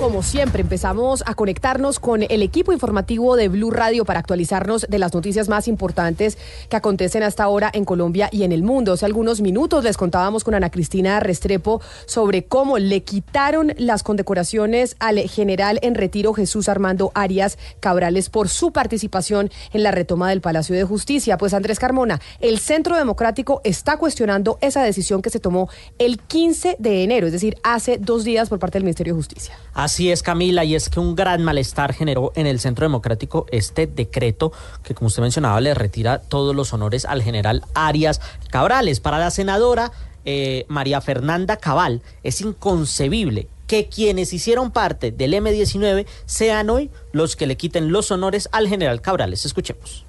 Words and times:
Como 0.00 0.22
siempre, 0.24 0.62
empezamos 0.62 1.22
a 1.26 1.34
conectarnos 1.34 2.00
con 2.00 2.24
el 2.28 2.42
equipo 2.42 2.72
informativo 2.72 3.36
de 3.36 3.48
Blue 3.48 3.70
Radio 3.70 4.04
para 4.04 4.18
actualizarnos 4.18 4.86
de 4.88 4.98
las 4.98 5.14
noticias 5.14 5.48
más 5.48 5.68
importantes 5.68 6.38
que 6.68 6.76
acontecen 6.76 7.22
hasta 7.22 7.44
ahora 7.44 7.70
en 7.72 7.84
Colombia 7.84 8.28
y 8.32 8.42
en 8.42 8.50
el 8.50 8.64
mundo. 8.64 8.92
Hace 8.92 9.06
algunos 9.06 9.40
minutos 9.40 9.84
les 9.84 9.96
contábamos 9.96 10.42
con 10.42 10.54
Ana 10.54 10.70
Cristina 10.70 11.20
Restrepo 11.20 11.80
sobre 12.06 12.44
cómo 12.44 12.78
le 12.78 13.04
quitaron 13.04 13.74
las 13.78 14.02
condecoraciones 14.02 14.96
al 14.98 15.20
general 15.20 15.78
en 15.82 15.94
retiro 15.94 16.34
Jesús 16.34 16.68
Armando 16.68 17.12
Arias 17.14 17.56
Cabrales 17.78 18.28
por 18.28 18.48
su 18.48 18.72
participación 18.72 19.50
en 19.72 19.84
la 19.84 19.92
retoma 19.92 20.30
del 20.30 20.40
Palacio 20.40 20.74
de 20.74 20.84
Justicia. 20.84 21.38
Pues 21.38 21.54
Andrés 21.54 21.78
Carmona, 21.78 22.20
el 22.40 22.58
Centro 22.58 22.96
Democrático 22.96 23.60
está 23.62 23.96
cuestionando 23.98 24.58
esa 24.60 24.82
decisión 24.82 25.22
que 25.22 25.30
se 25.30 25.40
tomó 25.40 25.70
el 25.98 26.18
15 26.18 26.76
de 26.80 27.04
enero, 27.04 27.26
es 27.28 27.32
decir, 27.32 27.56
hace 27.62 27.98
dos 27.98 28.24
días 28.24 28.48
por 28.48 28.58
parte 28.58 28.78
del 28.78 28.84
Ministerio 28.84 29.14
de 29.14 29.18
Justicia. 29.18 29.54
Así 29.76 30.10
es, 30.10 30.22
Camila, 30.22 30.64
y 30.64 30.74
es 30.74 30.88
que 30.88 31.00
un 31.00 31.14
gran 31.14 31.44
malestar 31.44 31.92
generó 31.92 32.32
en 32.34 32.46
el 32.46 32.60
Centro 32.60 32.86
Democrático 32.86 33.44
este 33.50 33.86
decreto 33.86 34.50
que, 34.82 34.94
como 34.94 35.08
usted 35.08 35.20
mencionaba, 35.20 35.60
le 35.60 35.74
retira 35.74 36.18
todos 36.18 36.56
los 36.56 36.72
honores 36.72 37.04
al 37.04 37.22
general 37.22 37.62
Arias 37.74 38.22
Cabrales. 38.48 39.00
Para 39.00 39.18
la 39.18 39.30
senadora 39.30 39.92
eh, 40.24 40.64
María 40.68 41.02
Fernanda 41.02 41.58
Cabal, 41.58 42.00
es 42.22 42.40
inconcebible 42.40 43.48
que 43.66 43.90
quienes 43.90 44.32
hicieron 44.32 44.70
parte 44.70 45.12
del 45.12 45.34
M-19 45.34 46.06
sean 46.24 46.70
hoy 46.70 46.90
los 47.12 47.36
que 47.36 47.46
le 47.46 47.58
quiten 47.58 47.92
los 47.92 48.10
honores 48.10 48.48
al 48.52 48.68
general 48.68 49.02
Cabrales. 49.02 49.44
Escuchemos 49.44 50.05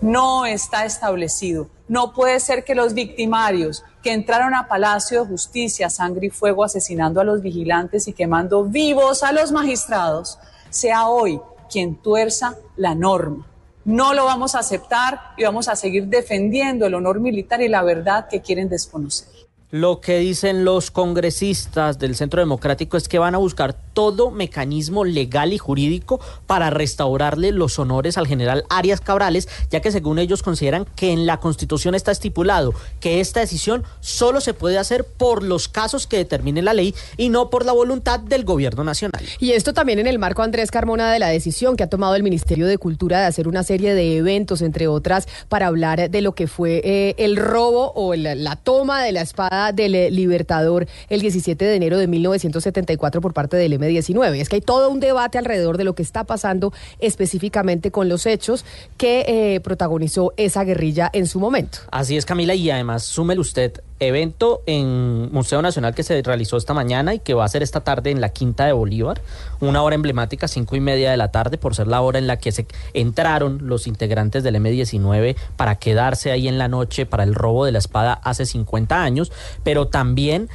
no 0.00 0.46
está 0.46 0.84
establecido. 0.84 1.68
No 1.88 2.12
puede 2.12 2.38
ser 2.40 2.64
que 2.64 2.74
los 2.74 2.94
victimarios 2.94 3.84
que 4.02 4.12
entraron 4.12 4.54
a 4.54 4.68
Palacio 4.68 5.22
de 5.22 5.28
Justicia, 5.28 5.90
sangre 5.90 6.26
y 6.26 6.30
fuego, 6.30 6.64
asesinando 6.64 7.20
a 7.20 7.24
los 7.24 7.42
vigilantes 7.42 8.08
y 8.08 8.12
quemando 8.12 8.64
vivos 8.64 9.22
a 9.22 9.32
los 9.32 9.52
magistrados, 9.52 10.38
sea 10.70 11.08
hoy 11.08 11.40
quien 11.70 11.96
tuerza 11.96 12.56
la 12.76 12.94
norma. 12.94 13.46
No 13.84 14.12
lo 14.12 14.26
vamos 14.26 14.54
a 14.54 14.58
aceptar 14.58 15.32
y 15.36 15.44
vamos 15.44 15.68
a 15.68 15.76
seguir 15.76 16.08
defendiendo 16.08 16.86
el 16.86 16.94
honor 16.94 17.20
militar 17.20 17.62
y 17.62 17.68
la 17.68 17.82
verdad 17.82 18.28
que 18.28 18.42
quieren 18.42 18.68
desconocer. 18.68 19.28
Lo 19.70 20.00
que 20.00 20.18
dicen 20.18 20.64
los 20.64 20.90
congresistas 20.90 21.98
del 21.98 22.16
Centro 22.16 22.40
Democrático 22.40 22.96
es 22.96 23.08
que 23.08 23.18
van 23.18 23.34
a 23.34 23.38
buscar 23.38 23.76
todo 23.98 24.30
mecanismo 24.30 25.04
legal 25.04 25.52
y 25.52 25.58
jurídico 25.58 26.20
para 26.46 26.70
restaurarle 26.70 27.50
los 27.50 27.80
honores 27.80 28.16
al 28.16 28.28
general 28.28 28.62
Arias 28.70 29.00
Cabrales, 29.00 29.48
ya 29.72 29.80
que 29.80 29.90
según 29.90 30.20
ellos 30.20 30.44
consideran 30.44 30.86
que 30.94 31.10
en 31.10 31.26
la 31.26 31.40
Constitución 31.40 31.96
está 31.96 32.12
estipulado 32.12 32.74
que 33.00 33.18
esta 33.18 33.40
decisión 33.40 33.82
solo 33.98 34.40
se 34.40 34.54
puede 34.54 34.78
hacer 34.78 35.04
por 35.04 35.42
los 35.42 35.66
casos 35.66 36.06
que 36.06 36.16
determine 36.16 36.62
la 36.62 36.74
ley 36.74 36.94
y 37.16 37.28
no 37.28 37.50
por 37.50 37.66
la 37.66 37.72
voluntad 37.72 38.20
del 38.20 38.44
gobierno 38.44 38.84
nacional. 38.84 39.20
Y 39.40 39.50
esto 39.50 39.74
también 39.74 39.98
en 39.98 40.06
el 40.06 40.20
marco, 40.20 40.42
Andrés 40.42 40.70
Carmona, 40.70 41.12
de 41.12 41.18
la 41.18 41.26
decisión 41.26 41.76
que 41.76 41.82
ha 41.82 41.88
tomado 41.88 42.14
el 42.14 42.22
Ministerio 42.22 42.68
de 42.68 42.78
Cultura 42.78 43.18
de 43.18 43.26
hacer 43.26 43.48
una 43.48 43.64
serie 43.64 43.94
de 43.94 44.18
eventos, 44.18 44.62
entre 44.62 44.86
otras, 44.86 45.26
para 45.48 45.66
hablar 45.66 46.08
de 46.08 46.22
lo 46.22 46.36
que 46.36 46.46
fue 46.46 46.82
eh, 46.84 47.16
el 47.18 47.36
robo 47.36 47.90
o 47.96 48.14
la, 48.14 48.54
toma 48.54 49.02
de 49.02 49.10
la 49.10 49.22
espada 49.22 49.72
del 49.72 49.96
eh, 49.96 50.12
Libertador 50.12 50.86
el 51.08 51.20
17 51.20 51.64
de 51.64 51.74
enero 51.74 51.98
de 51.98 52.06
1974 52.06 53.20
por 53.20 53.32
parte 53.34 53.56
del 53.56 53.72
M-19. 53.88 54.40
Es 54.40 54.48
que 54.48 54.56
hay 54.56 54.62
todo 54.62 54.90
un 54.90 55.00
debate 55.00 55.38
alrededor 55.38 55.78
de 55.78 55.84
lo 55.84 55.94
que 55.94 56.02
está 56.02 56.24
pasando 56.24 56.72
específicamente 56.98 57.90
con 57.90 58.08
los 58.08 58.26
hechos 58.26 58.64
que 58.96 59.24
eh, 59.28 59.60
protagonizó 59.60 60.32
esa 60.36 60.64
guerrilla 60.64 61.10
en 61.12 61.26
su 61.26 61.40
momento. 61.40 61.78
Así 61.90 62.16
es, 62.16 62.24
Camila, 62.24 62.54
y 62.54 62.70
además 62.70 63.04
súmele 63.04 63.40
usted 63.40 63.82
evento 64.00 64.62
en 64.66 65.32
Museo 65.32 65.60
Nacional 65.62 65.94
que 65.94 66.02
se 66.02 66.22
realizó 66.22 66.56
esta 66.56 66.74
mañana 66.74 67.14
y 67.14 67.18
que 67.18 67.34
va 67.34 67.44
a 67.44 67.48
ser 67.48 67.62
esta 67.62 67.80
tarde 67.80 68.10
en 68.10 68.20
la 68.20 68.28
Quinta 68.30 68.64
de 68.64 68.72
Bolívar, 68.72 69.20
una 69.60 69.82
hora 69.82 69.94
emblemática, 69.94 70.48
cinco 70.48 70.76
y 70.76 70.80
media 70.80 71.10
de 71.10 71.16
la 71.16 71.32
tarde, 71.32 71.58
por 71.58 71.74
ser 71.74 71.88
la 71.88 72.00
hora 72.00 72.18
en 72.18 72.26
la 72.26 72.38
que 72.38 72.52
se 72.52 72.66
entraron 72.94 73.66
los 73.66 73.86
integrantes 73.86 74.42
del 74.44 74.56
M-19 74.56 75.36
para 75.56 75.76
quedarse 75.76 76.30
ahí 76.30 76.48
en 76.48 76.58
la 76.58 76.68
noche 76.68 77.06
para 77.06 77.24
el 77.24 77.34
robo 77.34 77.64
de 77.64 77.72
la 77.72 77.78
espada 77.78 78.12
hace 78.22 78.46
50 78.46 79.02
años, 79.02 79.32
pero 79.64 79.88
también 79.88 80.48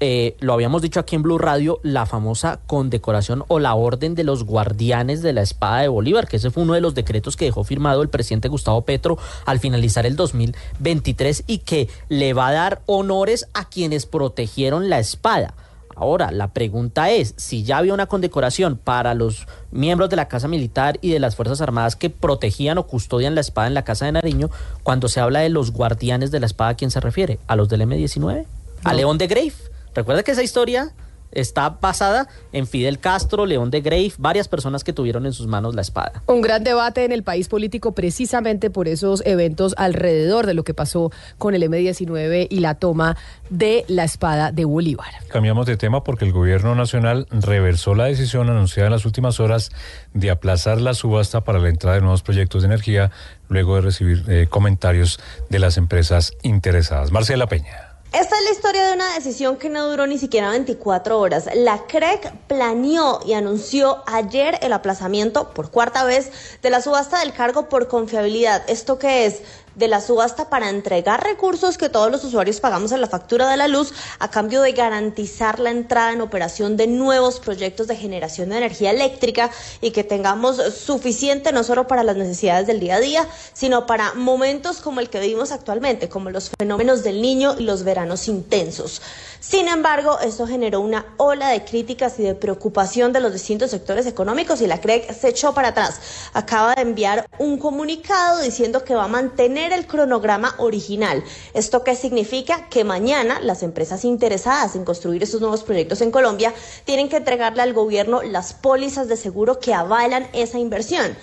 eh, 0.00 0.36
lo 0.40 0.52
habíamos 0.52 0.82
dicho 0.82 1.00
aquí 1.00 1.16
en 1.16 1.22
Blue 1.22 1.38
Radio, 1.38 1.80
la 1.82 2.06
famosa 2.06 2.60
condecoración 2.66 3.44
o 3.48 3.58
la 3.58 3.74
orden 3.74 4.14
de 4.14 4.24
los 4.24 4.44
guardianes 4.44 5.22
de 5.22 5.32
la 5.32 5.42
espada 5.42 5.80
de 5.80 5.88
Bolívar, 5.88 6.28
que 6.28 6.36
ese 6.36 6.50
fue 6.50 6.62
uno 6.62 6.74
de 6.74 6.80
los 6.80 6.94
decretos 6.94 7.36
que 7.36 7.46
dejó 7.46 7.64
firmado 7.64 8.02
el 8.02 8.08
presidente 8.08 8.48
Gustavo 8.48 8.82
Petro 8.82 9.18
al 9.44 9.58
finalizar 9.58 10.06
el 10.06 10.14
2023 10.16 11.44
y 11.46 11.58
que 11.58 11.88
le 12.08 12.32
va 12.32 12.48
a 12.48 12.52
dar 12.52 12.82
honores 12.86 13.48
a 13.54 13.68
quienes 13.68 14.06
protegieron 14.06 14.88
la 14.88 15.00
espada. 15.00 15.54
Ahora, 15.96 16.30
la 16.30 16.52
pregunta 16.52 17.10
es, 17.10 17.34
si 17.36 17.64
ya 17.64 17.78
había 17.78 17.92
una 17.92 18.06
condecoración 18.06 18.76
para 18.76 19.14
los 19.14 19.48
miembros 19.72 20.08
de 20.10 20.14
la 20.14 20.28
Casa 20.28 20.46
Militar 20.46 20.96
y 21.02 21.10
de 21.10 21.18
las 21.18 21.34
Fuerzas 21.34 21.60
Armadas 21.60 21.96
que 21.96 22.08
protegían 22.08 22.78
o 22.78 22.86
custodian 22.86 23.34
la 23.34 23.40
espada 23.40 23.66
en 23.66 23.74
la 23.74 23.82
Casa 23.82 24.06
de 24.06 24.12
Nariño, 24.12 24.48
cuando 24.84 25.08
se 25.08 25.18
habla 25.18 25.40
de 25.40 25.48
los 25.48 25.72
guardianes 25.72 26.30
de 26.30 26.38
la 26.38 26.46
espada, 26.46 26.70
¿a 26.70 26.76
quién 26.76 26.92
se 26.92 27.00
refiere? 27.00 27.40
¿A 27.48 27.56
los 27.56 27.68
del 27.68 27.80
M-19? 27.80 28.46
¿A 28.84 28.94
León 28.94 29.18
de 29.18 29.26
Grave? 29.26 29.52
Recuerda 29.94 30.22
que 30.22 30.32
esa 30.32 30.42
historia 30.42 30.92
está 31.32 31.70
basada 31.80 32.28
en 32.52 32.66
Fidel 32.66 32.98
Castro, 32.98 33.46
León 33.46 33.70
de 33.70 33.80
Grave, 33.80 34.12
varias 34.18 34.48
personas 34.48 34.84
que 34.84 34.92
tuvieron 34.92 35.26
en 35.26 35.32
sus 35.32 35.46
manos 35.46 35.74
la 35.74 35.82
espada. 35.82 36.22
Un 36.26 36.40
gran 36.40 36.64
debate 36.64 37.04
en 37.04 37.12
el 37.12 37.22
país 37.22 37.48
político 37.48 37.92
precisamente 37.92 38.70
por 38.70 38.88
esos 38.88 39.24
eventos 39.26 39.74
alrededor 39.76 40.46
de 40.46 40.54
lo 40.54 40.64
que 40.64 40.74
pasó 40.74 41.10
con 41.36 41.54
el 41.54 41.62
M-19 41.62 42.48
y 42.50 42.60
la 42.60 42.74
toma 42.76 43.16
de 43.50 43.84
la 43.88 44.04
espada 44.04 44.52
de 44.52 44.64
Bolívar. 44.64 45.08
Cambiamos 45.28 45.66
de 45.66 45.76
tema 45.76 46.04
porque 46.04 46.24
el 46.24 46.32
gobierno 46.32 46.74
nacional 46.74 47.26
reversó 47.30 47.94
la 47.94 48.04
decisión 48.04 48.48
anunciada 48.48 48.88
en 48.88 48.92
las 48.92 49.04
últimas 49.04 49.40
horas 49.40 49.70
de 50.14 50.30
aplazar 50.30 50.80
la 50.80 50.94
subasta 50.94 51.42
para 51.42 51.58
la 51.58 51.68
entrada 51.68 51.96
de 51.96 52.02
nuevos 52.02 52.22
proyectos 52.22 52.62
de 52.62 52.66
energía 52.66 53.10
luego 53.48 53.76
de 53.76 53.80
recibir 53.82 54.24
eh, 54.28 54.46
comentarios 54.48 55.20
de 55.48 55.58
las 55.58 55.76
empresas 55.76 56.32
interesadas. 56.42 57.12
Marcela 57.12 57.46
Peña. 57.46 57.87
Esta 58.10 58.38
es 58.38 58.44
la 58.44 58.50
historia 58.52 58.86
de 58.86 58.94
una 58.94 59.14
decisión 59.14 59.58
que 59.58 59.68
no 59.68 59.86
duró 59.86 60.06
ni 60.06 60.16
siquiera 60.16 60.48
24 60.48 61.18
horas. 61.20 61.46
La 61.54 61.84
CREC 61.86 62.32
planeó 62.46 63.20
y 63.26 63.34
anunció 63.34 64.02
ayer 64.06 64.58
el 64.62 64.72
aplazamiento 64.72 65.50
por 65.50 65.70
cuarta 65.70 66.04
vez 66.04 66.32
de 66.62 66.70
la 66.70 66.80
subasta 66.80 67.18
del 67.20 67.34
cargo 67.34 67.68
por 67.68 67.86
confiabilidad. 67.86 68.62
¿Esto 68.66 68.98
qué 68.98 69.26
es? 69.26 69.42
De 69.78 69.88
la 69.88 70.00
subasta 70.00 70.48
para 70.50 70.68
entregar 70.68 71.22
recursos 71.22 71.78
que 71.78 71.88
todos 71.88 72.10
los 72.10 72.24
usuarios 72.24 72.60
pagamos 72.60 72.92
en 72.92 73.00
la 73.00 73.06
factura 73.06 73.48
de 73.48 73.56
la 73.56 73.68
luz 73.68 73.94
a 74.18 74.28
cambio 74.30 74.60
de 74.62 74.72
garantizar 74.72 75.60
la 75.60 75.70
entrada 75.70 76.12
en 76.12 76.20
operación 76.20 76.76
de 76.76 76.86
nuevos 76.86 77.38
proyectos 77.38 77.86
de 77.86 77.96
generación 77.96 78.48
de 78.48 78.58
energía 78.58 78.90
eléctrica 78.90 79.50
y 79.80 79.92
que 79.92 80.04
tengamos 80.04 80.56
suficiente 80.56 81.52
no 81.52 81.62
solo 81.62 81.86
para 81.86 82.02
las 82.02 82.16
necesidades 82.16 82.66
del 82.66 82.80
día 82.80 82.96
a 82.96 83.00
día, 83.00 83.28
sino 83.52 83.86
para 83.86 84.14
momentos 84.14 84.78
como 84.78 85.00
el 85.00 85.08
que 85.08 85.20
vivimos 85.20 85.52
actualmente, 85.52 86.08
como 86.08 86.30
los 86.30 86.50
fenómenos 86.58 87.04
del 87.04 87.22
niño 87.22 87.54
y 87.58 87.62
los 87.62 87.84
veranos 87.84 88.28
intensos. 88.28 89.00
Sin 89.40 89.68
embargo, 89.68 90.18
esto 90.18 90.48
generó 90.48 90.80
una 90.80 91.06
ola 91.16 91.50
de 91.50 91.64
críticas 91.64 92.18
y 92.18 92.24
de 92.24 92.34
preocupación 92.34 93.12
de 93.12 93.20
los 93.20 93.32
distintos 93.32 93.70
sectores 93.70 94.06
económicos 94.06 94.60
y 94.60 94.66
la 94.66 94.80
CREC 94.80 95.12
se 95.14 95.28
echó 95.28 95.54
para 95.54 95.68
atrás. 95.68 96.00
Acaba 96.32 96.74
de 96.74 96.82
enviar 96.82 97.28
un 97.38 97.58
comunicado 97.58 98.40
diciendo 98.40 98.82
que 98.84 98.96
va 98.96 99.04
a 99.04 99.08
mantener 99.08 99.67
el 99.72 99.86
cronograma 99.86 100.54
original. 100.58 101.24
¿Esto 101.54 101.84
qué 101.84 101.94
significa? 101.94 102.68
Que 102.68 102.84
mañana 102.84 103.40
las 103.40 103.62
empresas 103.62 104.04
interesadas 104.04 104.76
en 104.76 104.84
construir 104.84 105.22
estos 105.22 105.40
nuevos 105.40 105.64
proyectos 105.64 106.00
en 106.00 106.10
Colombia 106.10 106.54
tienen 106.84 107.08
que 107.08 107.16
entregarle 107.16 107.62
al 107.62 107.72
gobierno 107.72 108.22
las 108.22 108.54
pólizas 108.54 109.08
de 109.08 109.16
seguro 109.16 109.60
que 109.60 109.74
avalan 109.74 110.28
esa 110.32 110.58
inversión 110.58 111.16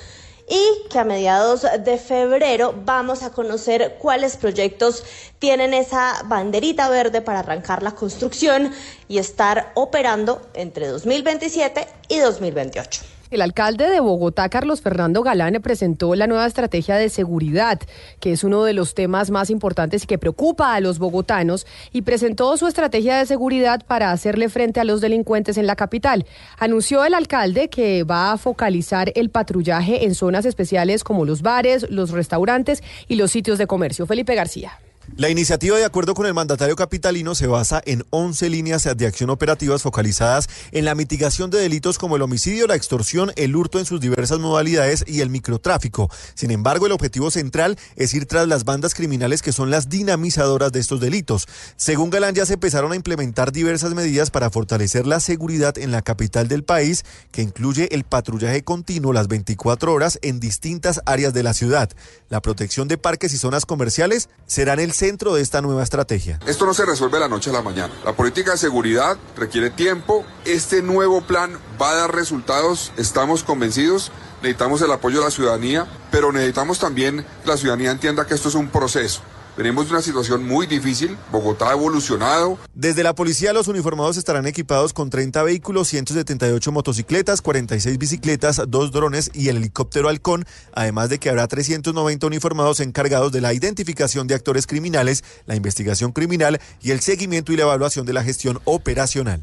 y 0.48 0.88
que 0.90 1.00
a 1.00 1.04
mediados 1.04 1.66
de 1.84 1.98
febrero 1.98 2.74
vamos 2.86 3.24
a 3.24 3.32
conocer 3.32 3.98
cuáles 4.00 4.38
proyectos 4.38 5.04
tienen 5.40 5.74
esa 5.74 6.22
banderita 6.26 6.90
verde 6.90 7.22
para 7.22 7.40
arrancar 7.40 7.82
la 7.82 7.92
construcción 7.92 8.72
y 9.08 9.18
estar 9.18 9.72
operando 9.76 10.42
entre 10.54 10.88
2027 10.88 11.88
y 12.10 12.20
2028. 12.20 13.15
El 13.32 13.42
alcalde 13.42 13.90
de 13.90 14.00
Bogotá, 14.00 14.50
Carlos 14.50 14.82
Fernando 14.82 15.24
Galán, 15.24 15.60
presentó 15.62 16.14
la 16.14 16.28
nueva 16.28 16.46
estrategia 16.46 16.96
de 16.96 17.10
seguridad, 17.10 17.80
que 18.20 18.32
es 18.32 18.44
uno 18.44 18.64
de 18.64 18.74
los 18.74 18.94
temas 18.94 19.32
más 19.32 19.50
importantes 19.50 20.04
y 20.04 20.08
que 20.08 20.20
preocupa 20.20 20.76
a 20.76 20.80
los 20.80 21.00
bogotanos, 21.00 21.66
y 21.92 22.04
presentó 22.04 22.56
su 22.56 22.68
estrategia 22.68 23.18
de 23.18 23.26
seguridad 23.26 23.84
para 23.88 24.12
hacerle 24.12 24.48
frente 24.48 24.80
a 24.80 24.84
los 24.84 25.02
delincuentes 25.02 25.58
en 25.58 25.66
la 25.66 25.76
capital. 25.76 26.26
Anunció 26.60 27.04
el 27.04 27.16
alcalde 27.16 27.68
que 27.68 28.04
va 28.04 28.32
a 28.32 28.38
focalizar 28.38 29.12
el 29.16 29.32
patrullaje 29.32 30.06
en 30.06 30.14
zonas 30.14 30.46
especiales 30.46 31.04
como 31.04 31.26
los 31.26 31.42
bares, 31.42 31.90
los 31.90 32.12
restaurantes 32.12 32.84
y 33.08 33.16
los 33.16 33.32
sitios 33.32 33.58
de 33.58 33.66
comercio. 33.66 34.06
Felipe 34.06 34.36
García. 34.36 34.80
La 35.18 35.30
iniciativa, 35.30 35.78
de 35.78 35.86
acuerdo 35.86 36.14
con 36.14 36.26
el 36.26 36.34
mandatario 36.34 36.76
capitalino, 36.76 37.36
se 37.36 37.48
basa 37.48 37.82
en 37.86 38.04
11 38.10 38.50
líneas 38.50 38.84
de 38.98 39.08
acción 39.08 39.30
operativas 39.30 39.82
focalizadas 39.82 40.50
en 40.72 40.84
la 40.84 40.94
mitigación 40.94 41.50
de 41.50 41.60
delitos 41.60 41.98
como 41.98 42.18
el 42.18 42.22
homicidio, 42.22 42.68
la 42.68 42.76
extorsión, 42.76 43.32
el 43.38 43.56
hurto 43.56 43.80
en 43.80 43.86
sus 43.86 44.02
diversas 44.02 44.40
modalidades 44.40 45.06
y 45.08 45.22
el 45.22 45.30
microtráfico. 45.30 46.10
Sin 46.34 46.52
embargo, 46.52 46.88
el 46.88 46.92
objetivo 46.92 47.32
central 47.32 47.78
es 47.96 48.14
ir 48.14 48.26
tras 48.26 48.48
las 48.50 48.66
bandas 48.66 48.94
criminales 48.94 49.42
que 49.42 49.54
son 49.54 49.70
las 49.70 49.88
dinamizadoras 49.88 50.74
de 50.74 50.82
estos 50.82 51.00
delitos. 51.00 51.48
Según 51.78 52.10
Galán, 52.10 52.36
ya 52.36 52.46
se 52.46 52.56
empezaron 52.56 52.92
a 52.92 52.98
implementar 52.98 53.54
diversas 53.54 53.94
medidas 53.94 54.32
para 54.32 54.50
fortalecer 54.50 55.08
la 55.08 55.22
seguridad 55.22 55.78
en 55.78 55.92
la 55.92 56.02
capital 56.02 56.50
del 56.50 56.64
país, 56.64 57.06
que 57.32 57.42
incluye 57.42 57.88
el 57.96 58.04
patrullaje 58.04 58.64
continuo 58.64 59.14
las 59.14 59.30
24 59.30 59.94
horas 59.94 60.20
en 60.24 60.42
distintas 60.42 61.02
áreas 61.06 61.34
de 61.34 61.44
la 61.44 61.54
ciudad. 61.54 61.90
La 62.30 62.42
protección 62.42 62.88
de 62.88 62.98
parques 62.98 63.34
y 63.34 63.38
zonas 63.38 63.66
comerciales 63.66 64.30
serán 64.48 64.80
el 64.80 64.92
centro 64.96 65.36
de 65.36 65.42
esta 65.42 65.62
nueva 65.62 65.84
estrategia. 65.84 66.40
Esto 66.48 66.66
no 66.66 66.74
se 66.74 66.86
resuelve 66.86 67.20
la 67.20 67.28
noche 67.28 67.50
a 67.50 67.54
la 67.54 67.62
mañana. 67.62 67.94
La 68.04 68.14
política 68.14 68.52
de 68.52 68.58
seguridad 68.58 69.18
requiere 69.38 69.70
tiempo. 69.70 70.26
Este 70.46 70.82
nuevo 70.82 71.22
plan 71.22 71.60
va 71.80 71.92
a 71.92 71.96
dar 71.96 72.16
resultados, 72.16 72.92
estamos 72.98 73.44
convencidos. 73.44 74.12
Necesitamos 74.42 74.82
el 74.82 74.92
apoyo 74.92 75.20
de 75.20 75.26
la 75.26 75.32
ciudadanía, 75.32 75.88
pero 76.12 76.32
necesitamos 76.32 76.80
también 76.80 77.26
que 77.44 77.50
la 77.50 77.58
ciudadanía 77.58 77.92
entienda 77.92 78.26
que 78.26 78.34
esto 78.34 78.50
es 78.50 78.56
un 78.56 78.70
proceso. 78.70 79.22
Venimos 79.58 79.86
de 79.86 79.94
una 79.94 80.02
situación 80.02 80.46
muy 80.46 80.68
difícil. 80.68 81.18
Bogotá 81.32 81.70
ha 81.70 81.72
evolucionado. 81.74 82.58
Desde 82.74 83.04
la 83.04 83.16
policía, 83.16 83.54
los 83.54 83.70
uniformados 83.70 84.18
estarán 84.18 84.48
equipados 84.48 84.92
con 84.92 85.10
30 85.10 85.44
vehículos, 85.44 85.88
178 85.88 86.72
motocicletas, 86.74 87.42
46 87.42 87.98
bicicletas, 87.98 88.62
dos 88.68 88.92
drones 88.92 89.32
y 89.34 89.48
el 89.48 89.58
helicóptero 89.58 90.10
Halcón, 90.10 90.46
además 90.74 91.10
de 91.10 91.20
que 91.20 91.30
habrá 91.30 91.48
390 91.48 92.28
uniformados 92.28 92.82
encargados 92.82 93.32
de 93.32 93.40
la 93.40 93.54
identificación 93.54 94.28
de 94.28 94.36
actores 94.36 94.68
criminales, 94.68 95.24
la 95.46 95.56
investigación 95.56 96.12
criminal 96.12 96.60
y 96.82 96.92
el 96.92 97.00
seguimiento 97.00 97.54
y 97.54 97.58
la 97.58 97.64
evaluación 97.64 98.06
de 98.06 98.14
la 98.14 98.24
gestión 98.24 98.60
operacional. 98.66 99.42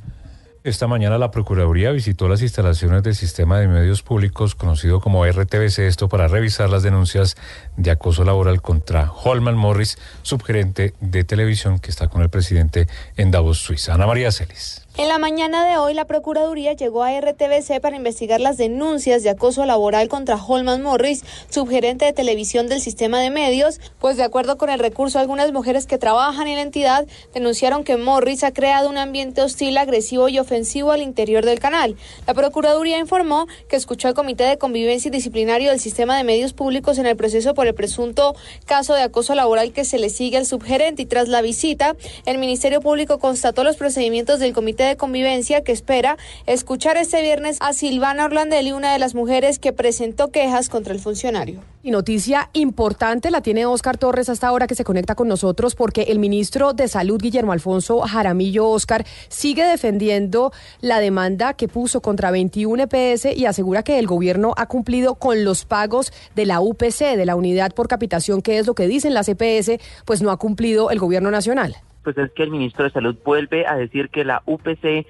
Esta 0.64 0.86
mañana 0.86 1.18
la 1.18 1.32
Procuraduría 1.32 1.90
visitó 1.90 2.28
las 2.28 2.40
instalaciones 2.40 3.02
del 3.02 3.16
sistema 3.16 3.58
de 3.58 3.66
medios 3.66 4.02
públicos 4.02 4.54
conocido 4.54 5.00
como 5.00 5.26
RTBC, 5.26 5.80
esto 5.80 6.08
para 6.08 6.28
revisar 6.28 6.70
las 6.70 6.84
denuncias 6.84 7.36
de 7.76 7.90
acoso 7.90 8.22
laboral 8.22 8.62
contra 8.62 9.10
Holman 9.10 9.56
Morris, 9.56 9.98
subgerente 10.22 10.94
de 11.00 11.24
televisión 11.24 11.80
que 11.80 11.90
está 11.90 12.06
con 12.06 12.22
el 12.22 12.30
presidente 12.30 12.86
en 13.16 13.32
Davos, 13.32 13.58
Suiza. 13.58 13.94
Ana 13.94 14.06
María 14.06 14.30
Celis. 14.30 14.81
En 14.98 15.08
la 15.08 15.16
mañana 15.16 15.66
de 15.66 15.78
hoy, 15.78 15.94
la 15.94 16.04
Procuraduría 16.04 16.74
llegó 16.74 17.02
a 17.02 17.18
RTBC 17.18 17.80
para 17.80 17.96
investigar 17.96 18.42
las 18.42 18.58
denuncias 18.58 19.22
de 19.22 19.30
acoso 19.30 19.64
laboral 19.64 20.06
contra 20.08 20.36
Holman 20.36 20.82
Morris, 20.82 21.24
subgerente 21.48 22.04
de 22.04 22.12
televisión 22.12 22.68
del 22.68 22.82
sistema 22.82 23.18
de 23.18 23.30
medios, 23.30 23.80
pues 23.98 24.18
de 24.18 24.22
acuerdo 24.22 24.58
con 24.58 24.68
el 24.68 24.78
recurso, 24.78 25.18
algunas 25.18 25.50
mujeres 25.50 25.86
que 25.86 25.96
trabajan 25.96 26.46
en 26.46 26.56
la 26.56 26.62
entidad 26.62 27.06
denunciaron 27.32 27.84
que 27.84 27.96
Morris 27.96 28.44
ha 28.44 28.52
creado 28.52 28.90
un 28.90 28.98
ambiente 28.98 29.40
hostil, 29.40 29.78
agresivo 29.78 30.28
y 30.28 30.38
ofensivo 30.38 30.92
al 30.92 31.00
interior 31.00 31.42
del 31.42 31.58
canal. 31.58 31.96
La 32.26 32.34
Procuraduría 32.34 32.98
informó 32.98 33.46
que 33.70 33.76
escuchó 33.76 34.08
al 34.08 34.14
Comité 34.14 34.44
de 34.44 34.58
Convivencia 34.58 35.08
y 35.08 35.12
Disciplinario 35.12 35.70
del 35.70 35.80
Sistema 35.80 36.18
de 36.18 36.24
Medios 36.24 36.52
Públicos 36.52 36.98
en 36.98 37.06
el 37.06 37.16
proceso 37.16 37.54
por 37.54 37.66
el 37.66 37.74
presunto 37.74 38.36
caso 38.66 38.92
de 38.92 39.00
acoso 39.00 39.34
laboral 39.34 39.72
que 39.72 39.86
se 39.86 39.98
le 39.98 40.10
sigue 40.10 40.36
al 40.36 40.44
subgerente 40.44 41.00
y 41.00 41.06
tras 41.06 41.28
la 41.28 41.40
visita, 41.40 41.96
el 42.26 42.36
Ministerio 42.36 42.82
Público 42.82 43.18
constató 43.18 43.64
los 43.64 43.76
procedimientos 43.76 44.38
del 44.38 44.52
Comité 44.52 44.81
de 44.86 44.96
Convivencia 44.96 45.62
que 45.62 45.72
espera 45.72 46.16
escuchar 46.46 46.96
este 46.96 47.22
viernes 47.22 47.58
a 47.60 47.72
Silvana 47.72 48.24
Orlandelli, 48.24 48.72
una 48.72 48.92
de 48.92 48.98
las 48.98 49.14
mujeres 49.14 49.58
que 49.58 49.72
presentó 49.72 50.30
quejas 50.30 50.68
contra 50.68 50.92
el 50.92 51.00
funcionario. 51.00 51.60
Y 51.84 51.90
noticia 51.90 52.48
importante 52.52 53.32
la 53.32 53.40
tiene 53.40 53.66
Oscar 53.66 53.98
Torres 53.98 54.28
hasta 54.28 54.46
ahora 54.46 54.68
que 54.68 54.76
se 54.76 54.84
conecta 54.84 55.16
con 55.16 55.26
nosotros 55.26 55.74
porque 55.74 56.02
el 56.02 56.20
ministro 56.20 56.74
de 56.74 56.86
Salud, 56.86 57.20
Guillermo 57.20 57.52
Alfonso 57.52 58.00
Jaramillo 58.02 58.68
Oscar, 58.68 59.04
sigue 59.28 59.64
defendiendo 59.64 60.52
la 60.80 61.00
demanda 61.00 61.54
que 61.54 61.66
puso 61.66 62.00
contra 62.00 62.30
21 62.30 62.84
EPS 62.84 63.36
y 63.36 63.46
asegura 63.46 63.82
que 63.82 63.98
el 63.98 64.06
gobierno 64.06 64.54
ha 64.56 64.66
cumplido 64.66 65.16
con 65.16 65.44
los 65.44 65.64
pagos 65.64 66.12
de 66.36 66.46
la 66.46 66.60
UPC, 66.60 67.16
de 67.16 67.26
la 67.26 67.34
unidad 67.34 67.72
por 67.72 67.88
capitación, 67.88 68.42
que 68.42 68.58
es 68.58 68.66
lo 68.66 68.74
que 68.74 68.86
dicen 68.86 69.12
las 69.12 69.28
EPS, 69.28 69.82
pues 70.04 70.22
no 70.22 70.30
ha 70.30 70.36
cumplido 70.36 70.90
el 70.90 71.00
gobierno 71.00 71.30
nacional 71.32 71.76
pues 72.02 72.16
es 72.18 72.30
que 72.32 72.42
el 72.42 72.50
ministro 72.50 72.84
de 72.84 72.90
Salud 72.90 73.16
vuelve 73.24 73.66
a 73.66 73.76
decir 73.76 74.08
que 74.08 74.24
la 74.24 74.42
UPC 74.46 75.06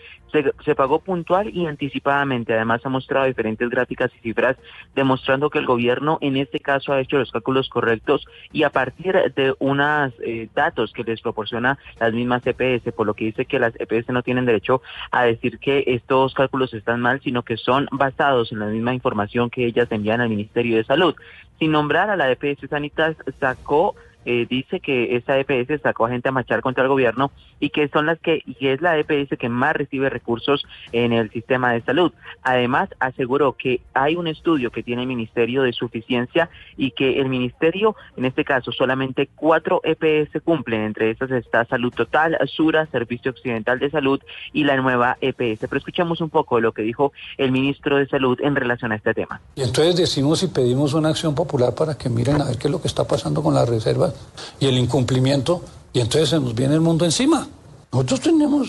se, 0.65 0.75
pagó 0.75 1.01
puntual 1.01 1.51
y 1.55 1.67
anticipadamente. 1.67 2.55
Además, 2.55 2.81
ha 2.85 2.89
mostrado 2.89 3.27
diferentes 3.27 3.69
gráficas 3.69 4.11
y 4.17 4.21
cifras 4.21 4.57
demostrando 4.95 5.51
que 5.51 5.59
el 5.59 5.67
gobierno 5.67 6.19
en 6.21 6.37
este 6.37 6.61
caso 6.61 6.93
ha 6.93 7.01
hecho 7.01 7.19
los 7.19 7.31
cálculos 7.31 7.69
correctos 7.69 8.27
y 8.51 8.63
a 8.63 8.71
partir 8.71 9.15
de 9.35 9.55
unos 9.59 10.13
eh, 10.25 10.49
datos 10.55 10.93
que 10.93 11.05
les 11.05 11.21
proporciona 11.21 11.79
las 12.01 12.13
mismas 12.13 12.47
EPS, 12.47 12.93
por 12.95 13.07
lo 13.07 13.15
que 13.15 13.27
dice 13.27 13.45
que 13.45 13.59
las 13.59 13.75
EPS 13.79 14.09
no 14.09 14.23
tienen 14.23 14.47
derecho 14.47 14.83
a 15.11 15.25
decir 15.25 15.59
que 15.59 15.85
estos 15.87 16.35
cálculos 16.35 16.73
están 16.75 17.01
mal, 17.01 17.21
sino 17.23 17.43
que 17.43 17.57
son 17.57 17.87
basados 17.93 18.53
en 18.53 18.61
la 18.61 18.67
misma 18.67 18.95
información 18.95 19.51
que 19.51 19.67
ellas 19.67 19.89
envían 19.91 20.21
al 20.21 20.31
Ministerio 20.31 20.77
de 20.77 20.85
Salud. 20.85 21.15
Sin 21.59 21.73
nombrar 21.73 22.11
a 22.11 22.17
la 22.17 22.31
EPS 22.31 22.69
Sanitas, 22.69 23.17
sacó 23.39 23.95
eh, 24.25 24.47
dice 24.49 24.81
que 24.81 25.17
esta 25.17 25.39
EPS 25.39 25.83
sacó 25.83 26.07
a 26.07 26.11
gente 26.11 26.29
a 26.29 26.33
marchar 26.33 26.61
contra 26.61 26.85
el 26.85 26.89
gobierno 26.89 27.31
y 27.61 27.71
que 27.71 27.89
son 27.89 28.07
las 28.07 28.19
que 28.19 28.43
y 28.47 28.67
es 28.69 28.81
la 28.81 28.99
EPS 28.99 29.37
que 29.39 29.49
más 29.49 29.75
recibe 29.75 30.11
recursos 30.11 30.65
en 30.93 31.13
el 31.13 31.31
sistema 31.31 31.73
de 31.73 31.83
salud. 31.83 32.13
Además, 32.43 32.89
aseguró 33.01 33.55
que 33.55 33.81
hay 33.95 34.17
un 34.17 34.27
estudio 34.27 34.71
que 34.71 34.83
tiene 34.83 35.03
el 35.03 35.09
Ministerio 35.09 35.63
de 35.63 35.73
Suficiencia 35.73 36.51
y 36.77 36.93
que 36.93 37.21
el 37.21 37.29
Ministerio, 37.29 37.97
en 38.17 38.25
este 38.25 38.45
caso, 38.45 38.73
solamente 38.73 39.29
cuatro 39.35 39.81
EPS 39.85 40.43
cumplen. 40.43 40.83
Entre 40.83 41.11
estas 41.11 41.31
está 41.31 41.65
Salud 41.65 41.93
Total, 41.93 42.39
Sura, 42.47 42.87
Servicio 42.87 43.31
Occidental 43.31 43.79
de 43.79 43.91
Salud 43.91 44.21
y 44.53 44.65
la 44.65 44.77
nueva 44.77 45.17
EPS. 45.21 45.61
Pero 45.61 45.79
escuchamos 45.79 46.21
un 46.21 46.31
poco 46.31 46.57
de 46.57 46.63
lo 46.63 46.73
que 46.73 46.83
dijo 46.83 47.13
el 47.39 47.53
ministro 47.53 47.97
de 47.97 48.07
Salud 48.07 48.39
en 48.41 48.57
relación 48.57 48.93
a 48.93 48.97
este 48.97 49.15
tema. 49.15 49.41
Y 49.55 49.63
entonces 49.63 49.97
decimos 49.97 50.43
y 50.43 50.49
pedimos 50.49 50.95
una 50.95 51.11
acción 51.11 51.35
popular 51.35 51.75
para 51.75 51.97
que 51.97 52.09
miren 52.09 52.41
a 52.41 52.45
ver 52.45 52.59
qué 52.59 52.69
es 52.69 52.73
lo 52.73 52.81
que 52.81 52.89
está 52.89 53.05
pasando 53.05 53.43
con 53.43 53.55
las 53.55 53.69
reservas 53.69 54.12
y 54.61 54.67
el 54.67 54.79
incumplimiento, 54.79 55.63
y 55.93 56.01
entonces 56.01 56.31
se 56.31 56.41
nos 56.41 56.55
viene 56.55 56.75
el 56.75 56.81
mundo 56.81 57.05
encima. 57.05 57.49
Nosotros 57.93 58.21
tenemos, 58.21 58.69